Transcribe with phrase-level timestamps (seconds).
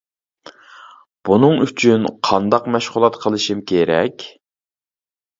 [1.27, 4.25] بۇنىڭ ئۈچۈن قانداق مەشغۇلات قىلىشىم كېرەك؟.